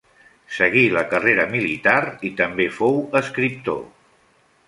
Seguí 0.59 0.85
la 0.93 1.03
carrera 1.09 1.45
militar 1.51 1.99
i 2.29 2.33
també 2.41 2.67
fou 2.79 2.99
escriptor. 3.21 3.81